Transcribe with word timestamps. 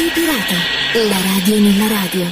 Radio 0.00 0.14
Pirata, 0.14 1.08
la 1.10 1.20
radio 1.20 1.60
nella 1.60 1.86
radio. 1.86 2.24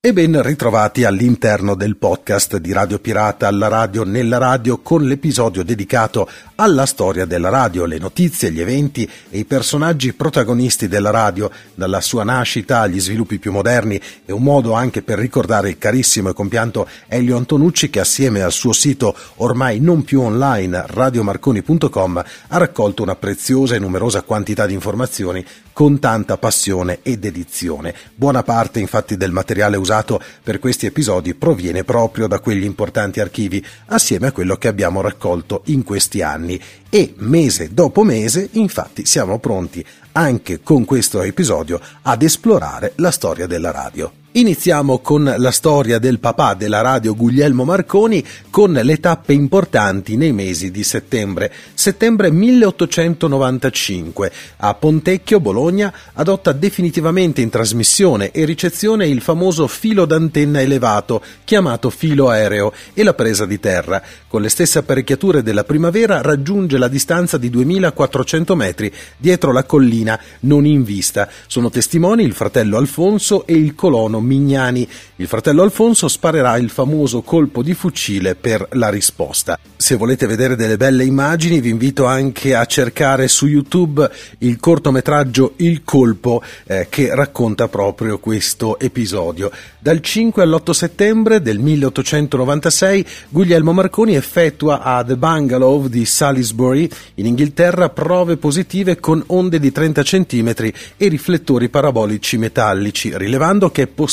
E 0.00 0.12
ben 0.12 0.40
ritrovati 0.40 1.02
all'interno 1.02 1.74
del 1.74 1.96
podcast 1.96 2.58
di 2.58 2.72
Radio 2.72 3.00
Pirata 3.00 3.48
alla 3.48 3.66
radio 3.66 4.04
nella 4.04 4.38
radio 4.38 4.78
con 4.78 5.02
l'episodio 5.02 5.64
dedicato 5.64 6.30
alla 6.54 6.86
storia 6.86 7.24
della 7.24 7.48
radio, 7.48 7.86
le 7.86 7.98
notizie, 7.98 8.52
gli 8.52 8.60
eventi 8.60 9.02
e 9.30 9.38
i 9.38 9.44
personaggi 9.44 10.12
protagonisti 10.12 10.86
della 10.86 11.10
radio, 11.10 11.50
dalla 11.74 12.00
sua 12.00 12.22
nascita 12.22 12.82
agli 12.82 13.00
sviluppi 13.00 13.40
più 13.40 13.50
moderni 13.50 14.00
e 14.24 14.32
un 14.32 14.44
modo 14.44 14.72
anche 14.72 15.02
per 15.02 15.18
ricordare 15.18 15.70
il 15.70 15.78
carissimo 15.78 16.28
e 16.28 16.34
compianto 16.34 16.88
Elio 17.08 17.36
Antonucci 17.36 17.90
che 17.90 17.98
assieme 17.98 18.42
al 18.42 18.52
suo 18.52 18.72
sito 18.72 19.12
ormai 19.38 19.80
non 19.80 20.04
più 20.04 20.20
online 20.20 20.84
radiomarconi.com 20.86 22.24
ha 22.46 22.56
raccolto 22.56 23.02
una 23.02 23.16
preziosa 23.16 23.74
e 23.74 23.80
numerosa 23.80 24.22
quantità 24.22 24.66
di 24.66 24.74
informazioni 24.74 25.44
con 25.76 25.98
tanta 25.98 26.38
passione 26.38 27.00
e 27.02 27.18
dedizione. 27.18 27.94
Buona 28.14 28.42
parte 28.42 28.80
infatti 28.80 29.18
del 29.18 29.30
materiale 29.30 29.76
usato 29.76 30.18
per 30.42 30.58
questi 30.58 30.86
episodi 30.86 31.34
proviene 31.34 31.84
proprio 31.84 32.26
da 32.26 32.40
quegli 32.40 32.64
importanti 32.64 33.20
archivi, 33.20 33.62
assieme 33.88 34.28
a 34.28 34.32
quello 34.32 34.56
che 34.56 34.68
abbiamo 34.68 35.02
raccolto 35.02 35.60
in 35.66 35.84
questi 35.84 36.22
anni 36.22 36.58
e 36.88 37.12
mese 37.18 37.74
dopo 37.74 38.04
mese 38.04 38.48
infatti 38.52 39.04
siamo 39.04 39.38
pronti 39.38 39.84
anche 40.12 40.62
con 40.62 40.86
questo 40.86 41.20
episodio 41.20 41.78
ad 42.00 42.22
esplorare 42.22 42.94
la 42.96 43.10
storia 43.10 43.46
della 43.46 43.70
radio. 43.70 44.25
Iniziamo 44.36 44.98
con 44.98 45.34
la 45.38 45.50
storia 45.50 45.98
del 45.98 46.18
papà 46.18 46.52
della 46.52 46.82
radio 46.82 47.16
Guglielmo 47.16 47.64
Marconi 47.64 48.22
con 48.50 48.70
le 48.70 49.00
tappe 49.00 49.32
importanti 49.32 50.18
nei 50.18 50.32
mesi 50.32 50.70
di 50.70 50.82
settembre. 50.82 51.50
Settembre 51.72 52.30
1895 52.30 54.30
a 54.58 54.74
Pontecchio, 54.74 55.40
Bologna, 55.40 55.90
adotta 56.12 56.52
definitivamente 56.52 57.40
in 57.40 57.48
trasmissione 57.48 58.30
e 58.30 58.44
ricezione 58.44 59.08
il 59.08 59.22
famoso 59.22 59.66
filo 59.68 60.04
d'antenna 60.04 60.60
elevato 60.60 61.22
chiamato 61.44 61.88
filo 61.88 62.28
aereo 62.28 62.74
e 62.92 63.02
la 63.04 63.14
presa 63.14 63.46
di 63.46 63.58
terra. 63.58 64.02
Con 64.28 64.42
le 64.42 64.50
stesse 64.50 64.80
apparecchiature 64.80 65.42
della 65.42 65.64
primavera 65.64 66.20
raggiunge 66.20 66.76
la 66.76 66.88
distanza 66.88 67.38
di 67.38 67.48
2400 67.48 68.54
metri 68.54 68.92
dietro 69.16 69.50
la 69.50 69.64
collina 69.64 70.20
non 70.40 70.66
in 70.66 70.84
vista. 70.84 71.26
Sono 71.46 71.70
testimoni 71.70 72.22
il 72.22 72.34
fratello 72.34 72.76
Alfonso 72.76 73.46
e 73.46 73.54
il 73.54 73.74
colono 73.74 74.24
Mignani. 74.26 74.86
Il 75.16 75.26
fratello 75.26 75.62
Alfonso 75.62 76.08
sparerà 76.08 76.56
il 76.58 76.68
famoso 76.68 77.22
colpo 77.22 77.62
di 77.62 77.72
fucile 77.72 78.34
per 78.34 78.68
la 78.72 78.90
risposta. 78.90 79.58
Se 79.78 79.94
volete 79.94 80.26
vedere 80.26 80.56
delle 80.56 80.76
belle 80.76 81.04
immagini 81.04 81.60
vi 81.60 81.68
invito 81.68 82.06
anche 82.06 82.54
a 82.54 82.64
cercare 82.64 83.28
su 83.28 83.46
YouTube 83.46 84.10
il 84.38 84.58
cortometraggio 84.58 85.52
Il 85.56 85.84
colpo 85.84 86.42
eh, 86.64 86.86
che 86.90 87.14
racconta 87.14 87.68
proprio 87.68 88.18
questo 88.18 88.78
episodio. 88.78 89.50
Dal 89.78 90.00
5 90.00 90.42
all'8 90.42 90.70
settembre 90.70 91.40
del 91.40 91.58
1896 91.58 93.06
Guglielmo 93.28 93.72
Marconi 93.72 94.16
effettua 94.16 94.82
a 94.82 95.04
The 95.04 95.16
Bungalow 95.16 95.86
di 95.86 96.04
Salisbury 96.04 96.88
in 97.14 97.26
Inghilterra 97.26 97.90
prove 97.90 98.38
positive 98.38 98.98
con 98.98 99.22
onde 99.28 99.60
di 99.60 99.70
30 99.70 100.02
cm 100.02 100.54
e 100.96 101.08
riflettori 101.08 101.68
parabolici 101.68 102.38
metallici, 102.38 103.16
rilevando 103.16 103.70
che 103.70 103.82
è 103.82 103.86
possibile 103.86 104.05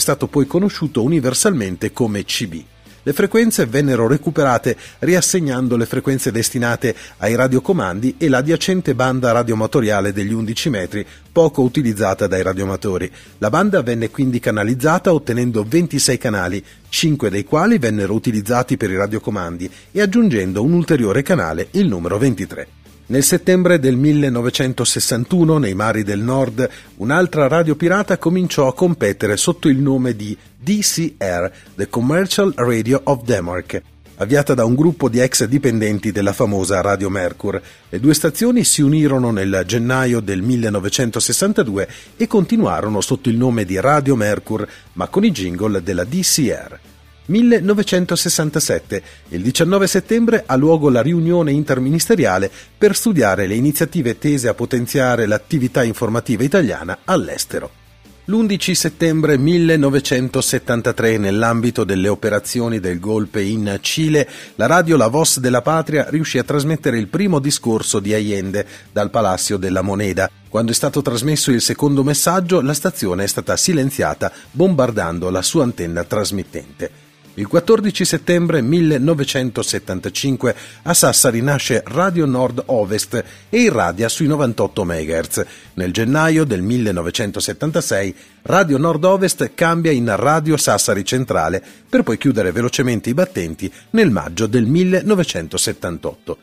stato 0.00 0.26
poi 0.26 0.48
conosciuto 0.48 1.04
universalmente 1.04 1.92
come 1.92 2.24
CB. 2.24 2.64
Le 3.06 3.12
frequenze 3.12 3.66
vennero 3.66 4.08
recuperate 4.08 4.76
riassegnando 4.98 5.76
le 5.76 5.86
frequenze 5.86 6.32
destinate 6.32 6.92
ai 7.18 7.36
radiocomandi 7.36 8.16
e 8.18 8.28
l'adiacente 8.28 8.96
banda 8.96 9.30
radioamatoriale 9.30 10.12
degli 10.12 10.32
11 10.32 10.70
metri, 10.70 11.06
poco 11.30 11.62
utilizzata 11.62 12.26
dai 12.26 12.42
radioamatori. 12.42 13.08
La 13.38 13.48
banda 13.48 13.80
venne 13.82 14.10
quindi 14.10 14.40
canalizzata 14.40 15.14
ottenendo 15.14 15.62
26 15.62 16.18
canali, 16.18 16.64
5 16.88 17.30
dei 17.30 17.44
quali 17.44 17.78
vennero 17.78 18.12
utilizzati 18.12 18.76
per 18.76 18.90
i 18.90 18.96
radiocomandi 18.96 19.70
e 19.92 20.00
aggiungendo 20.00 20.64
un 20.64 20.72
ulteriore 20.72 21.22
canale, 21.22 21.68
il 21.70 21.86
numero 21.86 22.18
23. 22.18 22.75
Nel 23.08 23.22
settembre 23.22 23.78
del 23.78 23.94
1961, 23.94 25.58
nei 25.58 25.74
mari 25.74 26.02
del 26.02 26.18
nord, 26.18 26.68
un'altra 26.96 27.46
radio 27.46 27.76
pirata 27.76 28.18
cominciò 28.18 28.66
a 28.66 28.74
competere 28.74 29.36
sotto 29.36 29.68
il 29.68 29.78
nome 29.78 30.16
di 30.16 30.36
DCR, 30.56 31.52
The 31.76 31.88
Commercial 31.88 32.52
Radio 32.56 33.00
of 33.04 33.22
Denmark, 33.22 33.80
avviata 34.16 34.54
da 34.54 34.64
un 34.64 34.74
gruppo 34.74 35.08
di 35.08 35.20
ex 35.20 35.44
dipendenti 35.44 36.10
della 36.10 36.32
famosa 36.32 36.80
Radio 36.80 37.08
Mercur. 37.08 37.62
Le 37.88 38.00
due 38.00 38.12
stazioni 38.12 38.64
si 38.64 38.82
unirono 38.82 39.30
nel 39.30 39.62
gennaio 39.64 40.18
del 40.18 40.42
1962 40.42 41.88
e 42.16 42.26
continuarono 42.26 43.00
sotto 43.00 43.28
il 43.28 43.36
nome 43.36 43.64
di 43.64 43.78
Radio 43.78 44.16
Mercur, 44.16 44.66
ma 44.94 45.06
con 45.06 45.24
i 45.24 45.30
jingle 45.30 45.80
della 45.80 46.02
DCR. 46.02 46.95
1967. 47.26 49.02
Il 49.28 49.42
19 49.42 49.86
settembre 49.86 50.44
ha 50.46 50.56
luogo 50.56 50.88
la 50.90 51.02
riunione 51.02 51.52
interministeriale 51.52 52.50
per 52.76 52.94
studiare 52.96 53.46
le 53.46 53.54
iniziative 53.54 54.18
tese 54.18 54.48
a 54.48 54.54
potenziare 54.54 55.26
l'attività 55.26 55.82
informativa 55.82 56.42
italiana 56.42 56.98
all'estero. 57.04 57.84
L'11 58.28 58.72
settembre 58.72 59.38
1973, 59.38 61.16
nell'ambito 61.16 61.84
delle 61.84 62.08
operazioni 62.08 62.80
del 62.80 62.98
golpe 62.98 63.40
in 63.40 63.78
Cile, 63.80 64.28
la 64.56 64.66
radio 64.66 64.96
La 64.96 65.06
Voz 65.06 65.38
della 65.38 65.62
Patria 65.62 66.06
riuscì 66.10 66.36
a 66.38 66.42
trasmettere 66.42 66.98
il 66.98 67.06
primo 67.06 67.38
discorso 67.38 68.00
di 68.00 68.12
Allende 68.14 68.66
dal 68.90 69.10
Palacio 69.10 69.56
della 69.58 69.82
Moneda. 69.82 70.28
Quando 70.48 70.72
è 70.72 70.74
stato 70.74 71.02
trasmesso 71.02 71.52
il 71.52 71.60
secondo 71.60 72.02
messaggio, 72.02 72.60
la 72.62 72.74
stazione 72.74 73.22
è 73.22 73.28
stata 73.28 73.56
silenziata 73.56 74.32
bombardando 74.50 75.30
la 75.30 75.42
sua 75.42 75.62
antenna 75.62 76.02
trasmittente. 76.02 77.05
Il 77.38 77.48
14 77.48 78.06
settembre 78.06 78.62
1975 78.62 80.56
a 80.84 80.94
Sassari 80.94 81.42
nasce 81.42 81.82
Radio 81.84 82.24
Nord 82.24 82.62
Ovest 82.66 83.22
e 83.50 83.60
irradia 83.60 84.08
sui 84.08 84.26
98 84.26 84.84
MHz. 84.86 85.44
Nel 85.74 85.92
gennaio 85.92 86.44
del 86.44 86.62
1976 86.62 88.14
Radio 88.44 88.78
Nord 88.78 89.04
Ovest 89.04 89.50
cambia 89.54 89.90
in 89.90 90.10
Radio 90.16 90.56
Sassari 90.56 91.04
Centrale 91.04 91.62
per 91.86 92.04
poi 92.04 92.16
chiudere 92.16 92.52
velocemente 92.52 93.10
i 93.10 93.14
battenti 93.14 93.70
nel 93.90 94.10
maggio 94.10 94.46
del 94.46 94.64
1978. 94.64 96.38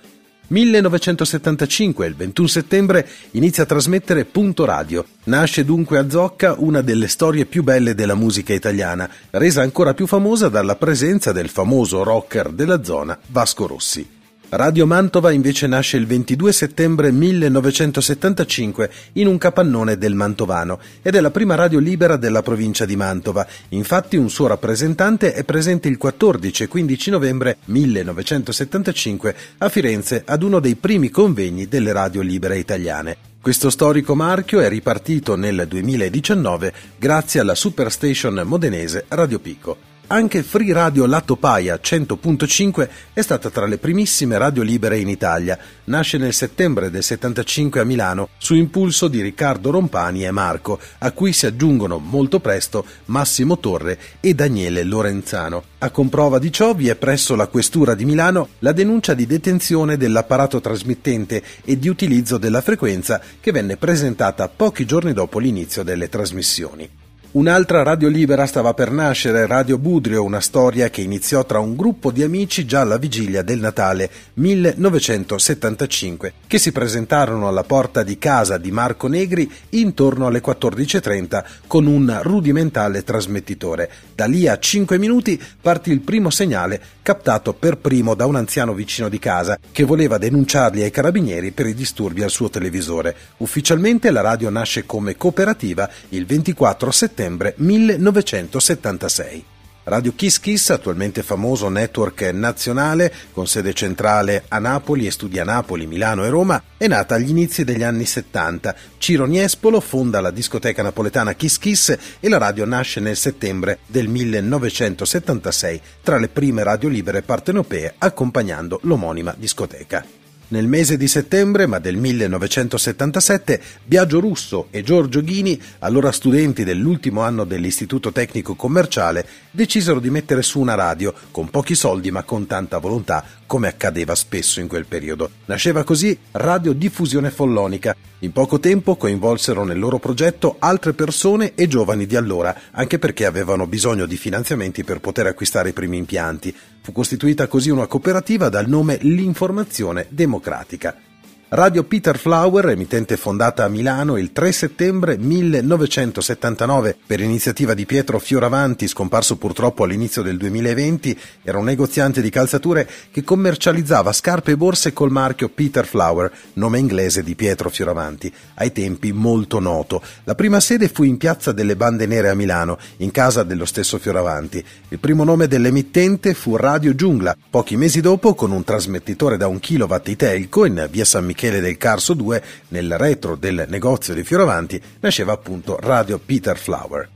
1975, 0.47 2.05
il 2.05 2.15
21 2.15 2.47
settembre, 2.47 3.07
inizia 3.31 3.63
a 3.63 3.65
trasmettere 3.65 4.25
Punto 4.25 4.65
Radio. 4.65 5.05
Nasce 5.25 5.65
dunque 5.65 5.97
a 5.97 6.09
Zocca 6.09 6.55
una 6.57 6.81
delle 6.81 7.07
storie 7.07 7.45
più 7.45 7.63
belle 7.63 7.95
della 7.95 8.15
musica 8.15 8.53
italiana, 8.53 9.09
resa 9.31 9.61
ancora 9.61 9.93
più 9.93 10.07
famosa 10.07 10.49
dalla 10.49 10.75
presenza 10.75 11.31
del 11.31 11.49
famoso 11.49 12.03
rocker 12.03 12.49
della 12.49 12.83
zona 12.83 13.17
Vasco 13.27 13.67
Rossi. 13.67 14.21
Radio 14.55 14.85
Mantova 14.85 15.31
invece 15.31 15.65
nasce 15.65 15.97
il 15.97 16.05
22 16.05 16.51
settembre 16.51 17.11
1975 17.11 18.91
in 19.13 19.25
un 19.25 19.39
capannone 19.39 19.97
del 19.97 20.13
Mantovano 20.13 20.79
ed 21.01 21.15
è 21.15 21.21
la 21.21 21.31
prima 21.31 21.55
radio 21.55 21.79
libera 21.79 22.17
della 22.17 22.43
provincia 22.43 22.85
di 22.85 22.95
Mantova. 22.95 23.47
Infatti 23.69 24.15
un 24.15 24.29
suo 24.29 24.45
rappresentante 24.45 25.33
è 25.33 25.43
presente 25.43 25.87
il 25.87 25.97
14 25.97 26.63
e 26.63 26.67
15 26.67 27.09
novembre 27.09 27.57
1975 27.65 29.35
a 29.57 29.69
Firenze 29.69 30.21
ad 30.23 30.43
uno 30.43 30.59
dei 30.59 30.75
primi 30.75 31.09
convegni 31.09 31.67
delle 31.67 31.91
radio 31.91 32.21
libere 32.21 32.59
italiane. 32.59 33.17
Questo 33.41 33.71
storico 33.71 34.13
marchio 34.13 34.59
è 34.59 34.69
ripartito 34.69 35.35
nel 35.35 35.65
2019 35.67 36.73
grazie 36.99 37.39
alla 37.39 37.55
superstation 37.55 38.43
modenese 38.45 39.05
Radio 39.07 39.39
Pico. 39.39 39.92
Anche 40.07 40.43
Free 40.43 40.73
Radio 40.73 41.05
Lato 41.05 41.37
Paia 41.37 41.79
100.5 41.81 42.89
è 43.13 43.21
stata 43.21 43.49
tra 43.49 43.65
le 43.65 43.77
primissime 43.77 44.37
radio 44.37 44.61
libere 44.61 44.99
in 44.99 45.07
Italia. 45.07 45.57
Nasce 45.85 46.17
nel 46.17 46.33
settembre 46.33 46.91
del 46.91 47.01
75 47.01 47.79
a 47.79 47.83
Milano 47.85 48.27
su 48.37 48.53
impulso 48.53 49.07
di 49.07 49.21
Riccardo 49.21 49.71
Rompani 49.71 50.25
e 50.25 50.31
Marco, 50.31 50.77
a 50.99 51.11
cui 51.11 51.31
si 51.31 51.45
aggiungono 51.45 51.99
molto 51.99 52.41
presto 52.41 52.85
Massimo 53.05 53.57
Torre 53.59 53.97
e 54.19 54.33
Daniele 54.33 54.83
Lorenzano. 54.83 55.63
A 55.79 55.89
comprova 55.89 56.37
di 56.37 56.51
ciò 56.51 56.75
vi 56.75 56.89
è 56.89 56.95
presso 56.95 57.35
la 57.35 57.47
Questura 57.47 57.95
di 57.95 58.03
Milano 58.03 58.49
la 58.59 58.73
denuncia 58.73 59.13
di 59.13 59.25
detenzione 59.25 59.95
dell'apparato 59.95 60.59
trasmittente 60.59 61.41
e 61.63 61.79
di 61.79 61.87
utilizzo 61.87 62.37
della 62.37 62.61
frequenza 62.61 63.21
che 63.39 63.51
venne 63.51 63.77
presentata 63.77 64.49
pochi 64.49 64.85
giorni 64.85 65.13
dopo 65.13 65.39
l'inizio 65.39 65.81
delle 65.81 66.09
trasmissioni. 66.09 67.02
Un'altra 67.33 67.81
radio 67.81 68.09
libera 68.09 68.45
stava 68.45 68.75
per 68.75 68.91
nascere, 68.91 69.47
Radio 69.47 69.79
Budrio, 69.79 70.23
una 70.23 70.39
storia 70.39 70.91
che 70.91 71.01
iniziò 71.01 71.43
tra 71.47 71.57
un 71.57 71.75
gruppo 71.75 72.11
di 72.11 72.21
amici 72.21 72.63
già 72.63 72.81
alla 72.81 72.99
vigilia 72.99 73.41
del 73.41 73.57
Natale 73.57 74.07
1975, 74.33 76.33
che 76.45 76.59
si 76.59 76.71
presentarono 76.71 77.47
alla 77.47 77.63
porta 77.63 78.03
di 78.03 78.19
casa 78.19 78.59
di 78.59 78.69
Marco 78.69 79.07
Negri 79.07 79.51
intorno 79.69 80.27
alle 80.27 80.43
14.30 80.43 81.43
con 81.65 81.87
un 81.87 82.19
rudimentale 82.21 83.03
trasmettitore. 83.03 83.89
Da 84.13 84.25
lì 84.25 84.47
a 84.47 84.59
5 84.59 84.99
minuti 84.99 85.41
partì 85.59 85.89
il 85.89 86.01
primo 86.01 86.29
segnale 86.29 86.79
captato 87.01 87.53
per 87.53 87.79
primo 87.79 88.13
da 88.13 88.27
un 88.27 88.35
anziano 88.35 88.75
vicino 88.75 89.09
di 89.09 89.17
casa 89.17 89.57
che 89.71 89.85
voleva 89.85 90.19
denunciarli 90.19 90.83
ai 90.83 90.91
carabinieri 90.91 91.49
per 91.49 91.65
i 91.65 91.73
disturbi 91.73 92.21
al 92.21 92.29
suo 92.29 92.51
televisore. 92.51 93.15
Ufficialmente 93.37 94.11
la 94.11 94.21
radio 94.21 94.51
nasce 94.51 94.85
come 94.85 95.17
cooperativa 95.17 95.89
il 96.09 96.27
24 96.27 96.91
settembre 96.91 97.21
settembre 97.23 97.53
1976. 97.57 99.45
Radio 99.85 100.13
Kiss 100.15 100.39
Kiss, 100.39 100.69
attualmente 100.69 101.23
famoso 101.23 101.67
network 101.67 102.21
nazionale 102.33 103.13
con 103.31 103.47
sede 103.47 103.73
centrale 103.73 104.45
a 104.47 104.59
Napoli 104.59 105.05
e 105.05 105.11
studi 105.11 105.39
a 105.39 105.43
Napoli, 105.43 105.87
Milano 105.87 106.23
e 106.23 106.29
Roma, 106.29 106.61
è 106.77 106.87
nata 106.87 107.15
agli 107.15 107.29
inizi 107.29 107.65
degli 107.65 107.83
anni 107.83 108.05
70. 108.05 108.75
Ciro 108.97 109.25
Niespolo 109.25 109.81
fonda 109.81 110.21
la 110.21 110.31
discoteca 110.31 110.83
napoletana 110.83 111.33
Kiss 111.33 111.57
Kiss 111.57 111.97
e 112.19 112.29
la 112.29 112.37
radio 112.37 112.65
nasce 112.65 113.01
nel 113.01 113.17
settembre 113.17 113.79
del 113.87 114.07
1976 114.07 115.81
tra 116.01 116.17
le 116.17 116.29
prime 116.29 116.63
radio 116.63 116.87
libere 116.87 117.21
partenopee 117.21 117.95
accompagnando 117.97 118.79
l'omonima 118.83 119.35
discoteca. 119.37 120.22
Nel 120.53 120.67
mese 120.67 120.97
di 120.97 121.07
settembre, 121.07 121.65
ma 121.65 121.79
del 121.79 121.95
1977, 121.97 123.59
Biagio 123.85 124.19
Russo 124.19 124.67
e 124.69 124.83
Giorgio 124.83 125.23
Ghini, 125.23 125.59
allora 125.79 126.11
studenti 126.11 126.63
dell'ultimo 126.63 127.21
anno 127.21 127.43
dell'Istituto 127.43 128.11
Tecnico 128.11 128.53
Commerciale, 128.53 129.25
decisero 129.49 129.99
di 129.99 130.11
mettere 130.11 130.43
su 130.43 130.59
una 130.59 130.75
radio, 130.75 131.11
con 131.31 131.49
pochi 131.49 131.73
soldi 131.73 132.11
ma 132.11 132.21
con 132.21 132.45
tanta 132.45 132.77
volontà, 132.77 133.25
come 133.47 133.67
accadeva 133.67 134.13
spesso 134.13 134.59
in 134.59 134.67
quel 134.67 134.85
periodo. 134.85 135.31
Nasceva 135.45 135.83
così 135.83 136.15
Radio 136.33 136.73
Diffusione 136.73 137.31
Follonica. 137.31 137.95
In 138.19 138.31
poco 138.31 138.59
tempo 138.59 138.95
coinvolsero 138.95 139.63
nel 139.63 139.79
loro 139.79 139.97
progetto 139.97 140.57
altre 140.59 140.93
persone 140.93 141.53
e 141.55 141.67
giovani 141.67 142.05
di 142.05 142.15
allora, 142.15 142.55
anche 142.71 142.99
perché 142.99 143.25
avevano 143.25 143.65
bisogno 143.65 144.05
di 144.05 144.17
finanziamenti 144.17 144.83
per 144.83 144.99
poter 144.99 145.25
acquistare 145.25 145.69
i 145.69 145.73
primi 145.73 145.97
impianti. 145.97 146.55
Fu 146.83 146.91
costituita 146.91 147.47
così 147.47 147.69
una 147.69 147.87
cooperativa 147.87 148.49
dal 148.49 148.67
nome 148.67 148.97
L'Informazione 149.03 150.07
Democratica. 150.09 151.12
Radio 151.55 151.83
Peter 151.83 152.17
Flower, 152.17 152.69
emittente 152.69 153.15
fondata 153.15 153.63
a 153.63 153.67
Milano 153.67 154.17
il 154.17 154.31
3 154.31 154.51
settembre 154.51 155.19
1979 155.19 156.97
per 157.05 157.19
iniziativa 157.19 157.75
di 157.75 157.85
Pietro 157.85 158.17
Fioravanti, 158.17 158.87
scomparso 158.87 159.35
purtroppo 159.35 159.83
all'inizio 159.83 160.23
del 160.23 160.37
2020, 160.37 161.15
era 161.43 161.59
un 161.59 161.65
negoziante 161.65 162.23
di 162.23 162.31
calzature 162.31 162.89
che 163.11 163.23
commercializzava 163.23 164.11
scarpe 164.11 164.53
e 164.53 164.57
borse 164.57 164.93
col 164.93 165.11
marchio 165.11 165.47
Peter 165.47 165.85
Flower, 165.85 166.31
nome 166.53 166.79
inglese 166.79 167.21
di 167.21 167.35
Pietro 167.35 167.69
Fioravanti, 167.69 168.33
ai 168.55 168.71
tempi 168.71 169.11
molto 169.11 169.59
noto. 169.59 170.01
La 170.23 170.33
prima 170.33 170.59
sede 170.59 170.89
fu 170.89 171.03
in 171.03 171.17
Piazza 171.17 171.51
delle 171.51 171.75
Bande 171.75 172.07
Nere 172.07 172.29
a 172.29 172.33
Milano, 172.33 172.79
in 172.97 173.11
casa 173.11 173.43
dello 173.43 173.65
stesso 173.65 173.99
Fioravanti. 173.99 174.65
Il 174.87 174.97
primo 174.97 175.23
nome 175.23 175.47
dell'emittente 175.47 176.33
fu 176.33 176.55
Radio 176.55 176.95
Giungla, 176.95 177.37
pochi 177.47 177.77
mesi 177.77 178.01
dopo 178.01 178.33
con 178.33 178.49
un 178.49 178.63
trasmettitore 178.63 179.37
da 179.37 179.45
un 179.45 179.59
kilowatt 179.59 180.07
Itelco 180.07 180.65
in 180.65 180.87
via 180.89 181.05
San 181.05 181.25
Michele 181.25 181.41
Michele 181.43 181.59
del 181.59 181.75
Carso 181.75 182.13
2, 182.13 182.41
nel 182.69 182.97
retro 182.97 183.35
del 183.35 183.65
negozio 183.67 184.13
di 184.13 184.23
Fioravanti, 184.23 184.81
nasceva 185.01 185.33
appunto 185.33 185.77
Radio 185.77 186.17
Peter 186.17 186.57
Flower. 186.57 187.09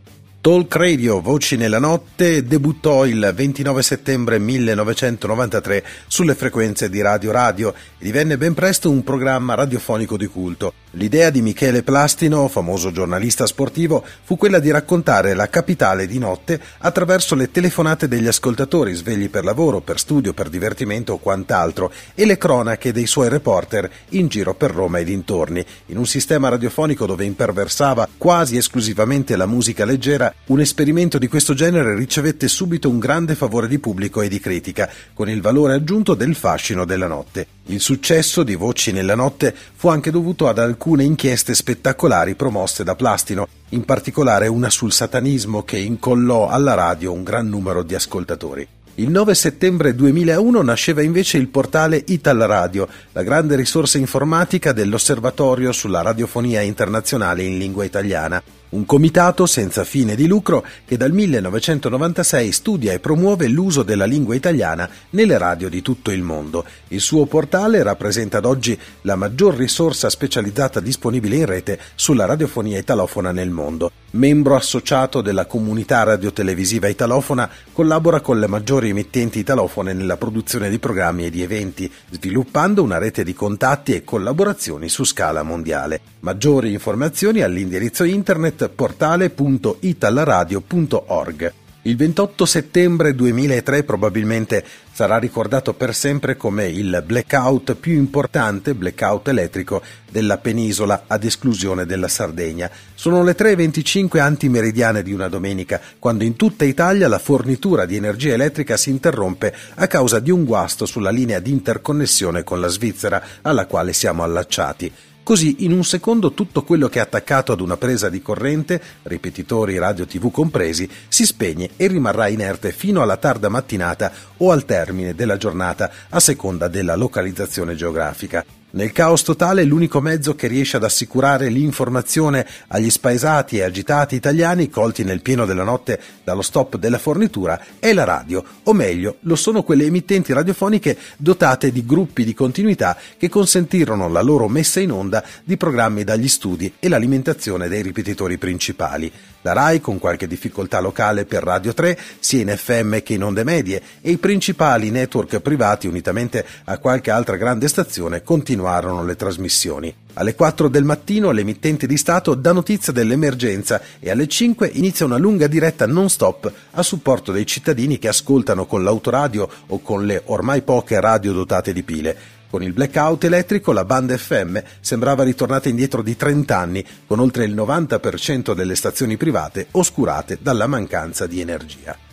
Talk 0.48 0.74
Radio, 0.78 1.20
Voci 1.20 1.58
nella 1.58 1.78
notte, 1.78 2.46
debuttò 2.46 3.06
il 3.06 3.34
29 3.36 3.84
settembre 3.84 4.40
1993 4.40 5.84
sulle 6.08 6.36
frequenze 6.36 6.90
di 6.90 7.02
Radio 7.02 7.34
Radio 7.34 7.74
e 7.74 8.06
divenne 8.06 8.38
ben 8.38 8.54
presto 8.54 8.90
un 8.90 9.04
programma 9.04 9.56
radiofonico 9.56 10.16
di 10.16 10.28
culto. 10.28 10.72
L'idea 10.92 11.32
di 11.32 11.42
Michele 11.42 11.84
Plastino, 11.84 12.48
famoso 12.48 12.94
giornalista 12.94 13.46
sportivo, 13.46 14.06
fu 14.24 14.38
quella 14.38 14.60
di 14.60 14.72
raccontare 14.72 15.34
la 15.34 15.50
capitale 15.50 16.08
di 16.08 16.18
notte 16.18 16.60
attraverso 16.78 17.36
le 17.36 17.52
telefonate 17.52 18.08
degli 18.08 18.26
ascoltatori 18.26 18.94
svegli 18.94 19.30
per 19.30 19.44
lavoro, 19.44 19.82
per 19.82 20.00
studio, 20.00 20.34
per 20.34 20.48
divertimento 20.48 21.12
o 21.12 21.18
quant'altro 21.18 21.92
e 22.16 22.26
le 22.26 22.38
cronache 22.38 22.94
dei 22.94 23.06
suoi 23.06 23.28
reporter 23.28 23.92
in 24.12 24.30
giro 24.30 24.54
per 24.54 24.72
Roma 24.72 25.00
e 25.00 25.04
dintorni, 25.04 25.64
in 25.88 25.98
un 25.98 26.06
sistema 26.06 26.48
radiofonico 26.48 27.06
dove 27.06 27.26
imperversava 27.26 28.08
quasi 28.18 28.56
esclusivamente 28.56 29.36
la 29.36 29.46
musica 29.46 29.84
leggera 29.84 30.34
un 30.46 30.62
esperimento 30.62 31.18
di 31.18 31.28
questo 31.28 31.54
genere 31.54 31.94
ricevette 31.94 32.48
subito 32.48 32.90
un 32.90 33.00
grande 33.00 33.36
favore 33.36 33.68
di 33.68 33.80
pubblico 33.80 34.22
e 34.22 34.30
di 34.30 34.40
critica, 34.40 34.90
con 35.14 35.30
il 35.30 35.42
valore 35.42 35.74
aggiunto 35.74 36.14
del 36.14 36.36
fascino 36.36 36.86
della 36.86 37.08
notte. 37.08 37.48
Il 37.66 37.82
successo 37.82 38.44
di 38.44 38.56
Voci 38.56 38.94
nella 38.94 39.16
notte 39.16 39.54
fu 39.76 39.90
anche 39.90 40.10
dovuto 40.10 40.48
ad 40.48 40.58
alcune 40.60 41.04
inchieste 41.04 41.54
spettacolari 41.54 42.36
promosse 42.36 42.86
da 42.86 42.96
Plastino, 42.96 43.48
in 43.70 43.84
particolare 43.84 44.48
una 44.48 44.70
sul 44.70 44.94
satanismo 44.94 45.64
che 45.64 45.78
incollò 45.78 46.48
alla 46.48 46.76
radio 46.76 47.12
un 47.12 47.24
gran 47.24 47.50
numero 47.50 47.84
di 47.84 47.96
ascoltatori. 47.96 48.68
Il 49.00 49.12
9 49.12 49.36
settembre 49.36 49.94
2001 49.94 50.62
nasceva 50.64 51.04
invece 51.04 51.38
il 51.38 51.50
portale 51.50 52.02
Ital 52.08 52.40
Radio, 52.40 52.88
la 53.12 53.22
grande 53.22 53.56
risorsa 53.56 54.00
informatica 54.00 54.72
dell'Osservatorio 54.72 55.72
sulla 55.72 56.02
radiofonia 56.02 56.62
internazionale 56.62 57.44
in 57.44 57.60
lingua 57.60 57.86
italiana, 57.86 58.42
un 58.70 58.86
comitato 58.86 59.46
senza 59.46 59.84
fine 59.84 60.16
di 60.16 60.28
lucro 60.28 60.66
che 60.86 60.98
dal 60.98 61.12
1996 61.12 62.52
studia 62.52 62.94
e 62.94 63.00
promuove 63.00 63.48
l'uso 63.48 63.84
della 63.84 64.06
lingua 64.06 64.36
italiana 64.36 64.90
nelle 65.12 65.38
radio 65.38 65.70
di 65.70 65.82
tutto 65.82 66.12
il 66.12 66.22
mondo. 66.22 66.66
Il 66.90 67.00
suo 67.00 67.26
portale 67.26 67.84
rappresenta 67.84 68.40
ad 68.40 68.46
oggi 68.46 68.78
la 69.02 69.16
maggior 69.16 69.56
risorsa 69.56 70.10
specializzata 70.10 70.80
disponibile 70.80 71.38
in 71.38 71.46
rete 71.46 71.80
sulla 71.96 72.26
radiofonia 72.26 72.78
italofona 72.78 73.32
nel 73.32 73.50
mondo. 73.50 73.92
Membro 74.10 74.56
associato 74.56 75.22
della 75.22 75.46
comunità 75.46 76.04
radiotelevisiva 76.04 76.88
italofona, 76.88 77.50
collabora 77.74 78.22
con 78.22 78.40
le 78.40 78.48
maggiori 78.48 78.90
emittenti 78.90 79.40
italofone 79.40 79.94
nella 79.94 80.18
produzione 80.18 80.70
di 80.70 80.80
programmi 80.80 81.26
e 81.26 81.30
di 81.30 81.42
eventi, 81.42 81.92
sviluppando 82.10 82.82
una 82.82 82.98
rete 82.98 83.24
di 83.24 83.34
contatti 83.34 83.94
e 83.94 84.04
collaborazioni 84.04 84.88
su 84.88 85.04
scala 85.04 85.44
mondiale. 85.44 86.00
Maggiori 86.22 86.72
informazioni 86.72 87.42
all'indirizzo 87.42 88.06
internet 88.06 88.57
internet 88.58 88.70
portale.italradio.org. 88.70 91.54
Il 91.84 91.96
28 91.96 92.46
settembre 92.46 93.14
2003 93.16 93.84
probabilmente 93.84 94.66
sarà 94.92 95.18
ricordato 95.18 95.74
per 95.74 95.96
sempre 95.96 96.36
come 96.36 96.68
il 96.68 97.02
blackout 97.06 97.76
più 97.76 97.94
importante, 97.94 98.74
blackout 98.74 99.30
elettrico, 99.30 99.82
della 100.12 100.38
penisola 100.38 101.06
ad 101.08 101.24
esclusione 101.24 101.86
della 101.86 102.10
Sardegna. 102.10 102.70
Sono 102.94 103.24
le 103.24 103.38
3.25 103.38 104.20
antimeridiane 104.20 105.02
di 105.02 105.14
una 105.14 105.30
domenica, 105.30 105.80
quando 105.98 106.26
in 106.26 106.36
tutta 106.36 106.66
Italia 106.66 107.08
la 107.08 107.20
fornitura 107.20 107.86
di 107.86 107.96
energia 107.96 108.34
elettrica 108.34 108.76
si 108.76 108.90
interrompe 108.90 109.56
a 109.76 109.88
causa 109.88 110.20
di 110.20 110.32
un 110.32 110.44
guasto 110.44 110.86
sulla 110.86 111.12
linea 111.12 111.40
di 111.40 111.52
interconnessione 111.52 112.44
con 112.44 112.60
la 112.60 112.68
Svizzera, 112.68 113.24
alla 113.44 113.66
quale 113.66 113.94
siamo 113.94 114.24
allacciati. 114.24 114.92
Così 115.28 115.66
in 115.66 115.74
un 115.74 115.84
secondo 115.84 116.32
tutto 116.32 116.64
quello 116.64 116.88
che 116.88 117.00
è 117.00 117.02
attaccato 117.02 117.52
ad 117.52 117.60
una 117.60 117.76
presa 117.76 118.08
di 118.08 118.22
corrente, 118.22 118.82
ripetitori 119.04 119.78
radio 119.78 120.06
tv 120.06 120.32
compresi, 120.32 120.90
si 121.10 121.26
spegne 121.26 121.72
e 121.76 121.88
rimarrà 121.88 122.30
inerte 122.30 122.72
fino 122.72 123.02
alla 123.02 123.18
tarda 123.18 123.50
mattinata 123.50 124.10
o 124.38 124.52
al 124.52 124.64
termine 124.64 125.16
della 125.16 125.36
giornata 125.36 125.92
a 126.08 126.22
seconda 126.22 126.70
della 126.70 126.96
localizzazione 126.96 127.76
geografica. 127.76 128.57
Nel 128.78 128.92
caos 128.92 129.24
totale 129.24 129.64
l'unico 129.64 130.02
mezzo 130.02 130.36
che 130.36 130.46
riesce 130.46 130.78
ad 130.78 130.84
assicurare 130.84 131.50
l'informazione 131.50 132.46
agli 132.68 132.92
spaesati 132.92 133.58
e 133.58 133.64
agitati 133.64 134.14
italiani 134.14 134.70
colti 134.70 135.04
nel 135.04 135.24
pieno 135.24 135.48
della 135.48 135.64
notte 135.64 136.00
dallo 136.24 136.44
stop 136.44 136.78
della 136.78 137.00
fornitura 137.00 137.60
è 137.80 137.92
la 137.92 138.04
radio, 138.04 138.44
o 138.62 138.74
meglio, 138.74 139.16
lo 139.22 139.36
sono 139.36 139.64
quelle 139.64 139.86
emittenti 139.86 140.32
radiofoniche 140.32 140.96
dotate 141.18 141.72
di 141.72 141.88
gruppi 141.88 142.24
di 142.24 142.36
continuità 142.36 142.96
che 143.18 143.30
consentirono 143.30 144.08
la 144.10 144.22
loro 144.22 144.48
messa 144.48 144.80
in 144.80 144.92
onda 144.92 145.24
di 145.44 145.58
programmi 145.58 146.04
dagli 146.04 146.28
studi 146.28 146.72
e 146.78 146.88
l'alimentazione 146.88 147.68
dei 147.68 147.82
ripetitori 147.82 148.38
principali. 148.38 149.12
La 149.48 149.54
RAI 149.54 149.80
con 149.80 149.98
qualche 149.98 150.28
difficoltà 150.28 150.82
locale 150.82 151.24
per 151.24 151.42
Radio 151.42 151.74
3, 151.74 151.98
sia 152.20 152.42
in 152.42 152.54
FM 152.54 152.98
che 152.98 153.14
in 153.14 153.24
onde 153.24 153.46
medie, 153.46 153.82
e 154.02 154.12
i 154.12 154.18
principali 154.18 154.92
network 154.92 155.40
privati 155.40 155.88
unitamente 155.88 156.46
a 156.66 156.78
qualche 156.80 157.12
altra 157.12 157.38
grande 157.38 157.70
stazione 157.70 158.24
continuarono 158.24 159.06
le 159.06 159.16
trasmissioni. 159.16 159.96
Alle 160.16 160.36
4 160.36 160.68
del 160.68 160.84
mattino 160.84 161.32
l'emittente 161.32 161.88
di 161.88 161.96
Stato 161.96 162.36
dà 162.36 162.52
notizia 162.52 162.92
dell'emergenza 162.92 163.80
e 164.02 164.10
alle 164.10 164.28
5 164.28 164.70
inizia 164.74 165.06
una 165.06 165.18
lunga 165.18 165.48
diretta 165.48 165.88
non 165.88 166.10
stop 166.10 166.52
a 166.72 166.84
supporto 166.84 167.32
dei 167.32 167.46
cittadini 167.46 168.00
che 168.00 168.10
ascoltano 168.10 168.66
con 168.66 168.84
l'autoradio 168.84 169.48
o 169.68 169.82
con 169.82 170.06
le 170.06 170.24
ormai 170.26 170.62
poche 170.62 171.00
radio 171.00 171.32
dotate 171.32 171.72
di 171.72 171.84
pile. 171.84 172.37
Con 172.50 172.64
il 172.64 172.74
blackout 172.74 173.26
elettrico 173.26 173.74
la 173.74 173.84
banda 173.84 174.18
FM 174.18 174.58
sembrava 174.80 175.24
ritornata 175.24 175.68
indietro 175.68 176.02
di 176.02 176.16
30 176.16 176.58
anni, 176.58 176.86
con 177.06 177.20
oltre 177.20 177.44
il 177.44 177.54
90% 177.54 178.54
delle 178.54 178.76
stazioni 178.76 179.18
private 179.18 179.68
oscurate 179.72 180.38
dalla 180.42 180.68
mancanza 180.68 181.28
di 181.28 181.42
energia. 181.42 182.07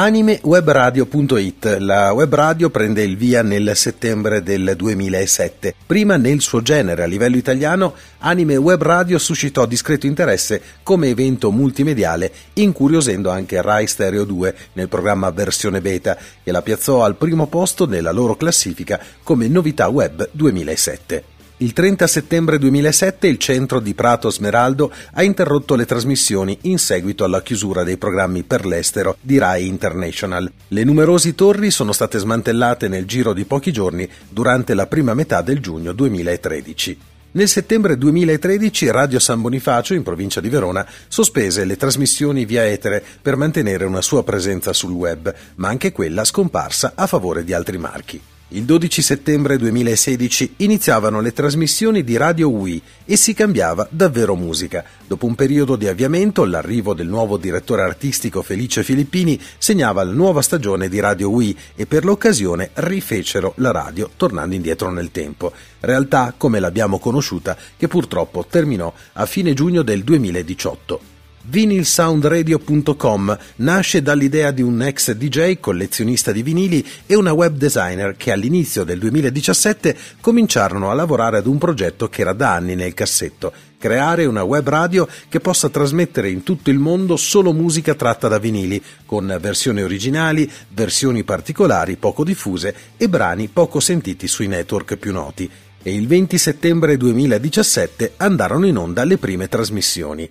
AnimeWebRadio.it. 0.00 1.78
La 1.80 2.12
web 2.12 2.32
radio 2.32 2.70
prende 2.70 3.02
il 3.02 3.16
via 3.16 3.42
nel 3.42 3.72
settembre 3.74 4.44
del 4.44 4.74
2007. 4.76 5.74
Prima 5.84 6.16
nel 6.16 6.40
suo 6.40 6.62
genere 6.62 7.02
a 7.02 7.06
livello 7.06 7.36
italiano, 7.36 7.94
Anime 8.18 8.54
Web 8.54 8.80
Radio 8.80 9.18
suscitò 9.18 9.66
discreto 9.66 10.06
interesse 10.06 10.62
come 10.84 11.08
evento 11.08 11.50
multimediale, 11.50 12.30
incuriosendo 12.52 13.28
anche 13.28 13.60
Rai 13.60 13.88
Stereo 13.88 14.22
2 14.22 14.54
nel 14.74 14.88
programma 14.88 15.32
versione 15.32 15.80
beta, 15.80 16.16
che 16.44 16.52
la 16.52 16.62
piazzò 16.62 17.02
al 17.02 17.16
primo 17.16 17.48
posto 17.48 17.84
nella 17.84 18.12
loro 18.12 18.36
classifica 18.36 19.00
come 19.24 19.48
novità 19.48 19.88
web 19.88 20.28
2007. 20.30 21.37
Il 21.60 21.72
30 21.72 22.06
settembre 22.06 22.56
2007 22.56 23.26
il 23.26 23.36
centro 23.36 23.80
di 23.80 23.92
Prato 23.92 24.30
Smeraldo 24.30 24.92
ha 25.14 25.24
interrotto 25.24 25.74
le 25.74 25.86
trasmissioni 25.86 26.56
in 26.62 26.78
seguito 26.78 27.24
alla 27.24 27.42
chiusura 27.42 27.82
dei 27.82 27.96
programmi 27.96 28.44
per 28.44 28.64
l'estero 28.64 29.16
di 29.20 29.38
Rai 29.38 29.66
International. 29.66 30.48
Le 30.68 30.84
numerosi 30.84 31.34
torri 31.34 31.72
sono 31.72 31.90
state 31.90 32.18
smantellate 32.18 32.86
nel 32.86 33.06
giro 33.06 33.32
di 33.32 33.44
pochi 33.44 33.72
giorni 33.72 34.08
durante 34.28 34.72
la 34.74 34.86
prima 34.86 35.14
metà 35.14 35.42
del 35.42 35.58
giugno 35.58 35.92
2013. 35.92 36.98
Nel 37.32 37.48
settembre 37.48 37.98
2013 37.98 38.90
Radio 38.92 39.18
San 39.18 39.40
Bonifacio, 39.40 39.94
in 39.94 40.04
provincia 40.04 40.40
di 40.40 40.48
Verona, 40.48 40.86
sospese 41.08 41.64
le 41.64 41.76
trasmissioni 41.76 42.44
via 42.44 42.64
etere 42.64 43.04
per 43.20 43.34
mantenere 43.34 43.84
una 43.84 44.00
sua 44.00 44.22
presenza 44.22 44.72
sul 44.72 44.92
web, 44.92 45.34
ma 45.56 45.66
anche 45.66 45.90
quella 45.90 46.22
scomparsa 46.22 46.92
a 46.94 47.08
favore 47.08 47.42
di 47.42 47.52
altri 47.52 47.78
marchi. 47.78 48.22
Il 48.50 48.64
12 48.64 49.02
settembre 49.02 49.58
2016 49.58 50.54
iniziavano 50.56 51.20
le 51.20 51.34
trasmissioni 51.34 52.02
di 52.02 52.16
Radio 52.16 52.48
Wii 52.48 52.80
e 53.04 53.16
si 53.16 53.34
cambiava 53.34 53.86
davvero 53.90 54.36
musica. 54.36 54.82
Dopo 55.06 55.26
un 55.26 55.34
periodo 55.34 55.76
di 55.76 55.86
avviamento, 55.86 56.46
l'arrivo 56.46 56.94
del 56.94 57.08
nuovo 57.08 57.36
direttore 57.36 57.82
artistico 57.82 58.40
Felice 58.40 58.82
Filippini 58.82 59.38
segnava 59.58 60.02
la 60.02 60.12
nuova 60.12 60.40
stagione 60.40 60.88
di 60.88 60.98
Radio 60.98 61.28
Wii 61.28 61.58
e 61.76 61.84
per 61.84 62.06
l'occasione 62.06 62.70
rifecero 62.72 63.52
la 63.56 63.70
radio 63.70 64.08
tornando 64.16 64.54
indietro 64.54 64.90
nel 64.90 65.10
tempo. 65.10 65.52
Realtà 65.80 66.32
come 66.34 66.58
l'abbiamo 66.58 66.98
conosciuta 66.98 67.54
che 67.76 67.86
purtroppo 67.86 68.46
terminò 68.48 68.90
a 69.12 69.26
fine 69.26 69.52
giugno 69.52 69.82
del 69.82 70.02
2018. 70.02 71.17
Vinylsoundradio.com 71.50 73.38
nasce 73.56 74.02
dall'idea 74.02 74.50
di 74.50 74.60
un 74.60 74.82
ex 74.82 75.12
DJ, 75.12 75.60
collezionista 75.60 76.30
di 76.30 76.42
vinili 76.42 76.86
e 77.06 77.14
una 77.14 77.32
web 77.32 77.56
designer 77.56 78.16
che 78.18 78.32
all'inizio 78.32 78.84
del 78.84 78.98
2017 78.98 79.96
cominciarono 80.20 80.90
a 80.90 80.94
lavorare 80.94 81.38
ad 81.38 81.46
un 81.46 81.56
progetto 81.56 82.10
che 82.10 82.20
era 82.20 82.34
da 82.34 82.52
anni 82.52 82.74
nel 82.74 82.92
cassetto, 82.92 83.50
creare 83.78 84.26
una 84.26 84.42
web 84.42 84.68
radio 84.68 85.08
che 85.30 85.40
possa 85.40 85.70
trasmettere 85.70 86.28
in 86.28 86.42
tutto 86.42 86.68
il 86.68 86.78
mondo 86.78 87.16
solo 87.16 87.54
musica 87.54 87.94
tratta 87.94 88.28
da 88.28 88.38
vinili, 88.38 88.82
con 89.06 89.34
versioni 89.40 89.80
originali, 89.80 90.50
versioni 90.68 91.24
particolari 91.24 91.96
poco 91.96 92.24
diffuse 92.24 92.74
e 92.98 93.08
brani 93.08 93.48
poco 93.48 93.80
sentiti 93.80 94.28
sui 94.28 94.48
network 94.48 94.96
più 94.96 95.12
noti. 95.12 95.50
E 95.82 95.94
il 95.94 96.06
20 96.06 96.36
settembre 96.36 96.98
2017 96.98 98.14
andarono 98.18 98.66
in 98.66 98.76
onda 98.76 99.04
le 99.04 99.16
prime 99.16 99.48
trasmissioni. 99.48 100.30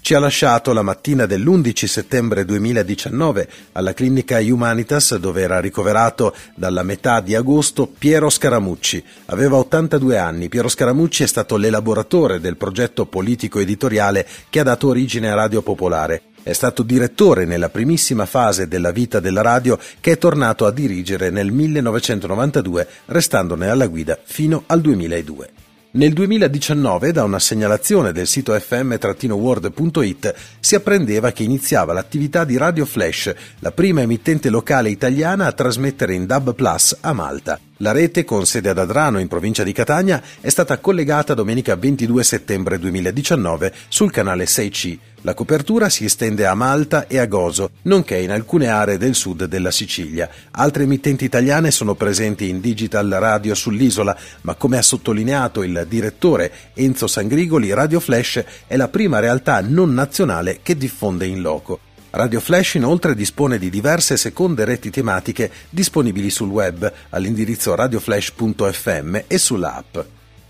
Ci 0.00 0.14
ha 0.14 0.18
lasciato 0.18 0.72
la 0.72 0.82
mattina 0.82 1.26
dell'11 1.26 1.84
settembre 1.84 2.44
2019 2.44 3.48
alla 3.72 3.92
clinica 3.92 4.38
Humanitas 4.38 5.16
dove 5.16 5.42
era 5.42 5.60
ricoverato 5.60 6.34
dalla 6.54 6.82
metà 6.82 7.20
di 7.20 7.34
agosto 7.34 7.86
Piero 7.86 8.30
Scaramucci. 8.30 9.04
Aveva 9.26 9.56
82 9.56 10.16
anni. 10.16 10.48
Piero 10.48 10.68
Scaramucci 10.68 11.24
è 11.24 11.26
stato 11.26 11.56
l'elaboratore 11.56 12.40
del 12.40 12.56
progetto 12.56 13.06
politico-editoriale 13.06 14.26
che 14.48 14.60
ha 14.60 14.64
dato 14.64 14.88
origine 14.88 15.30
a 15.30 15.34
Radio 15.34 15.60
Popolare. 15.62 16.22
È 16.42 16.54
stato 16.54 16.82
direttore 16.82 17.44
nella 17.44 17.68
primissima 17.68 18.24
fase 18.24 18.68
della 18.68 18.92
vita 18.92 19.20
della 19.20 19.42
radio 19.42 19.78
che 20.00 20.12
è 20.12 20.18
tornato 20.18 20.64
a 20.64 20.72
dirigere 20.72 21.28
nel 21.28 21.52
1992 21.52 22.88
restandone 23.06 23.68
alla 23.68 23.86
guida 23.86 24.18
fino 24.24 24.62
al 24.66 24.80
2002. 24.80 25.67
Nel 25.90 26.12
2019, 26.12 27.12
da 27.12 27.24
una 27.24 27.38
segnalazione 27.38 28.12
del 28.12 28.26
sito 28.26 28.52
fm-world.it, 28.52 30.34
si 30.60 30.74
apprendeva 30.74 31.32
che 31.32 31.44
iniziava 31.44 31.94
l'attività 31.94 32.44
di 32.44 32.58
Radio 32.58 32.84
Flash, 32.84 33.34
la 33.60 33.70
prima 33.70 34.02
emittente 34.02 34.50
locale 34.50 34.90
italiana 34.90 35.46
a 35.46 35.52
trasmettere 35.52 36.12
in 36.12 36.26
DAB 36.26 36.54
Plus 36.54 36.94
a 37.00 37.14
Malta. 37.14 37.58
La 37.80 37.92
rete, 37.92 38.24
con 38.24 38.44
sede 38.44 38.70
ad 38.70 38.78
Adrano 38.78 39.20
in 39.20 39.28
provincia 39.28 39.62
di 39.62 39.70
Catania, 39.72 40.20
è 40.40 40.48
stata 40.48 40.78
collegata 40.78 41.32
domenica 41.34 41.76
22 41.76 42.24
settembre 42.24 42.76
2019 42.76 43.72
sul 43.86 44.10
canale 44.10 44.46
6C. 44.46 44.98
La 45.20 45.34
copertura 45.34 45.88
si 45.88 46.04
estende 46.04 46.44
a 46.44 46.54
Malta 46.54 47.06
e 47.06 47.18
a 47.18 47.26
Gozo, 47.26 47.70
nonché 47.82 48.16
in 48.16 48.32
alcune 48.32 48.66
aree 48.66 48.98
del 48.98 49.14
sud 49.14 49.44
della 49.44 49.70
Sicilia. 49.70 50.28
Altre 50.50 50.82
emittenti 50.82 51.24
italiane 51.24 51.70
sono 51.70 51.94
presenti 51.94 52.48
in 52.48 52.60
digital 52.60 53.08
radio 53.10 53.54
sull'isola, 53.54 54.16
ma 54.40 54.56
come 54.56 54.76
ha 54.76 54.82
sottolineato 54.82 55.62
il 55.62 55.86
direttore 55.88 56.50
Enzo 56.74 57.06
Sangrigoli, 57.06 57.72
Radio 57.72 58.00
Flash 58.00 58.42
è 58.66 58.76
la 58.76 58.88
prima 58.88 59.20
realtà 59.20 59.60
non 59.60 59.94
nazionale 59.94 60.58
che 60.64 60.76
diffonde 60.76 61.26
in 61.26 61.42
loco. 61.42 61.78
Radio 62.18 62.40
Flash 62.40 62.74
inoltre 62.74 63.14
dispone 63.14 63.60
di 63.60 63.70
diverse 63.70 64.16
seconde 64.16 64.64
reti 64.64 64.90
tematiche 64.90 65.52
disponibili 65.70 66.30
sul 66.30 66.48
web 66.48 66.92
all'indirizzo 67.10 67.76
radioflash.fm 67.76 69.20
e 69.28 69.38
sulla 69.38 69.76
app. 69.76 69.98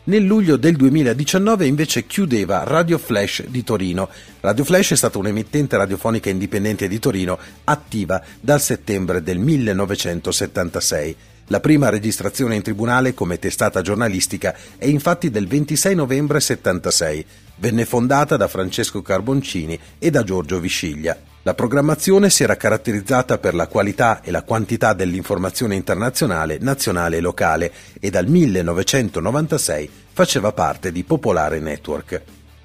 Nel 0.04 0.22
luglio 0.22 0.56
del 0.56 0.76
2019 0.76 1.66
invece 1.66 2.06
chiudeva 2.06 2.64
Radio 2.64 2.96
Flash 2.96 3.44
di 3.48 3.62
Torino. 3.64 4.08
Radio 4.40 4.64
Flash 4.64 4.92
è 4.92 4.96
stata 4.96 5.18
un'emittente 5.18 5.76
radiofonica 5.76 6.30
indipendente 6.30 6.88
di 6.88 6.98
Torino 6.98 7.38
attiva 7.64 8.24
dal 8.40 8.62
settembre 8.62 9.22
del 9.22 9.36
1976. 9.38 11.16
La 11.48 11.60
prima 11.60 11.90
registrazione 11.90 12.54
in 12.54 12.62
tribunale 12.62 13.12
come 13.12 13.38
testata 13.38 13.82
giornalistica 13.82 14.56
è 14.78 14.86
infatti 14.86 15.28
del 15.28 15.46
26 15.46 15.94
novembre 15.94 16.40
76. 16.40 17.26
Venne 17.56 17.84
fondata 17.84 18.38
da 18.38 18.48
Francesco 18.48 19.02
Carboncini 19.02 19.78
e 19.98 20.10
da 20.10 20.24
Giorgio 20.24 20.60
Visciglia. 20.60 21.27
La 21.42 21.54
programmazione 21.54 22.30
si 22.30 22.42
era 22.42 22.56
caratterizzata 22.56 23.38
per 23.38 23.54
la 23.54 23.68
qualità 23.68 24.20
e 24.22 24.30
la 24.30 24.42
quantità 24.42 24.92
dell'informazione 24.92 25.76
internazionale, 25.76 26.58
nazionale 26.60 27.18
e 27.18 27.20
locale 27.20 27.72
e 28.00 28.10
dal 28.10 28.26
1996 28.26 29.88
faceva 30.12 30.52
parte 30.52 30.90
di 30.90 31.04
Popolare 31.04 31.60
Network. 31.60 32.22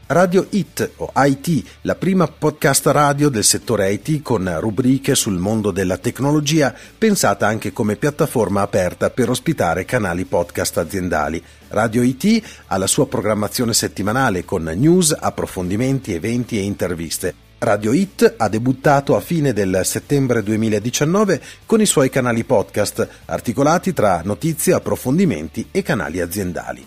Radio 0.07 0.45
IT 0.49 0.91
o 0.97 1.11
IT, 1.15 1.63
la 1.81 1.95
prima 1.95 2.27
podcast 2.27 2.87
radio 2.87 3.29
del 3.29 3.43
settore 3.43 3.91
IT 3.93 4.21
con 4.21 4.59
rubriche 4.59 5.15
sul 5.15 5.37
mondo 5.37 5.71
della 5.71 5.97
tecnologia, 5.97 6.73
pensata 6.97 7.47
anche 7.47 7.71
come 7.71 7.95
piattaforma 7.95 8.61
aperta 8.61 9.09
per 9.11 9.29
ospitare 9.29 9.85
canali 9.85 10.25
podcast 10.25 10.77
aziendali. 10.77 11.41
Radio 11.69 12.01
IT 12.01 12.43
ha 12.67 12.77
la 12.77 12.87
sua 12.87 13.07
programmazione 13.07 13.73
settimanale 13.73 14.43
con 14.43 14.63
news, 14.63 15.15
approfondimenti, 15.17 16.13
eventi 16.13 16.57
e 16.57 16.63
interviste. 16.63 17.42
Radio 17.63 17.93
Hit 17.93 18.33
ha 18.37 18.49
debuttato 18.49 19.15
a 19.15 19.21
fine 19.21 19.53
del 19.53 19.81
settembre 19.85 20.43
2019 20.43 21.41
con 21.65 21.79
i 21.79 21.85
suoi 21.85 22.09
canali 22.09 22.43
podcast, 22.43 23.07
articolati 23.25 23.93
tra 23.93 24.21
notizie, 24.25 24.73
approfondimenti 24.73 25.69
e 25.71 25.81
canali 25.81 26.19
aziendali. 26.19 26.85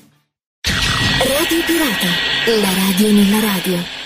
Radio 1.18 1.64
Pirata, 1.64 2.60
la 2.60 2.74
radio 2.74 3.10
nella 3.10 3.40
radio. 3.40 4.06